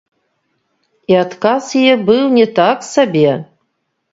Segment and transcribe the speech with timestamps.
[1.13, 3.29] І адказ яе быў не так сабе.